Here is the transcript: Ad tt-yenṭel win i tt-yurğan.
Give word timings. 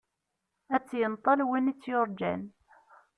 Ad 0.75 0.81
tt-yenṭel 0.83 1.39
win 1.47 1.71
i 1.71 1.73
tt-yurğan. 1.75 2.41